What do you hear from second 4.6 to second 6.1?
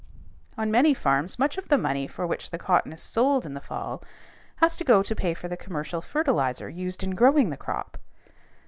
to go to pay for the commercial